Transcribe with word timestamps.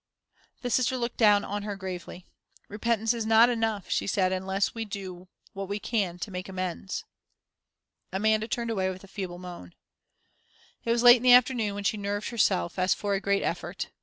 The 0.63 0.71
Sister 0.71 0.97
looked 0.97 1.17
down 1.17 1.45
at 1.45 1.63
her 1.63 1.75
gravely. 1.75 2.25
"Repentance 2.69 3.13
is 3.13 3.23
not 3.23 3.51
enough," 3.51 3.87
she 3.91 4.07
said, 4.07 4.31
"unless 4.33 4.73
we 4.73 4.83
do 4.83 5.27
what 5.53 5.69
we 5.69 5.77
can 5.79 6.17
to 6.17 6.31
make 6.31 6.49
amends." 6.49 7.05
Amanda 8.11 8.47
turned 8.47 8.71
away 8.71 8.89
with 8.89 9.03
a 9.03 9.07
feeble 9.07 9.37
moan. 9.37 9.75
It 10.85 10.89
was 10.91 11.03
late 11.03 11.17
in 11.17 11.21
the 11.21 11.33
afternoon 11.33 11.75
when 11.75 11.83
she 11.83 11.97
nerved 11.97 12.29
herself, 12.29 12.79
as 12.79 12.95
for 12.95 13.13
a 13.13 13.21
great 13.21 13.43
effort. 13.43 13.91